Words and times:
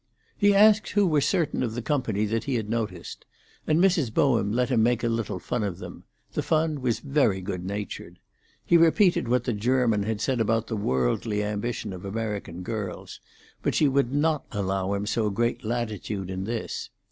He 0.35 0.55
asked 0.55 0.89
who 0.93 1.05
were 1.05 1.21
certain 1.21 1.61
of 1.61 1.75
the 1.75 1.81
company 1.83 2.25
that 2.25 2.45
he 2.45 2.55
had 2.55 2.71
noticed, 2.71 3.23
and 3.67 3.77
Mrs. 3.79 4.11
Bowen 4.11 4.51
let 4.51 4.69
him 4.69 4.81
make 4.81 5.03
a 5.03 5.07
little 5.07 5.37
fun 5.37 5.61
of 5.63 5.77
them: 5.77 6.05
the 6.33 6.41
fun 6.41 6.81
was 6.81 6.97
very 7.01 7.39
good 7.39 7.63
natured. 7.63 8.17
He 8.65 8.77
repeated 8.77 9.27
what 9.27 9.43
the 9.43 9.53
German 9.53 10.01
had 10.01 10.19
said 10.19 10.41
about 10.41 10.65
the 10.65 10.75
worldly 10.75 11.43
ambition 11.43 11.93
of 11.93 12.03
American 12.03 12.63
girls; 12.63 13.19
but 13.61 13.75
she 13.75 13.87
would 13.87 14.11
not 14.11 14.43
allow 14.51 14.93
him 14.95 15.05
so 15.05 15.29
great 15.29 15.63
latitude 15.63 16.31
in 16.31 16.45
this. 16.45 16.89